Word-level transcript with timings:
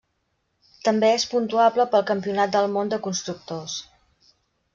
També 0.87 1.11
és 1.17 1.25
puntuable 1.33 1.85
pel 1.91 2.05
Campionat 2.13 2.55
del 2.57 2.73
món 2.79 2.91
de 2.95 3.01
constructors. 3.11 3.79